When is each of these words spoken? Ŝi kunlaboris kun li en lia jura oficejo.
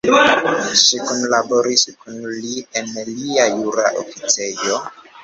Ŝi 0.83 1.01
kunlaboris 1.09 1.83
kun 2.05 2.17
li 2.45 2.63
en 2.81 2.89
lia 3.11 3.45
jura 3.59 3.87
oficejo. 4.05 4.81